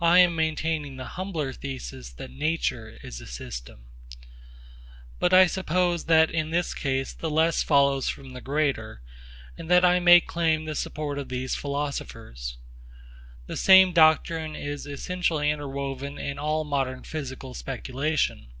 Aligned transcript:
I 0.00 0.20
am 0.20 0.36
maintaining 0.36 0.94
the 0.98 1.04
humbler 1.18 1.52
thesis 1.52 2.10
that 2.12 2.30
nature 2.30 2.96
is 3.02 3.20
a 3.20 3.26
system. 3.26 3.86
But 5.18 5.34
I 5.34 5.48
suppose 5.48 6.04
that 6.04 6.30
in 6.30 6.50
this 6.50 6.72
case 6.74 7.12
the 7.12 7.28
less 7.28 7.64
follows 7.64 8.08
from 8.08 8.34
the 8.34 8.40
greater, 8.40 9.02
and 9.56 9.68
that 9.68 9.84
I 9.84 9.98
may 9.98 10.20
claim 10.20 10.64
the 10.64 10.76
support 10.76 11.18
of 11.18 11.28
these 11.28 11.56
philosophers. 11.56 12.58
The 13.48 13.56
same 13.56 13.92
doctrine 13.92 14.54
is 14.54 14.86
essentially 14.86 15.50
interwoven 15.50 16.18
in 16.18 16.38
all 16.38 16.62
modern 16.62 17.02
physical 17.02 17.52
speculation. 17.52 18.52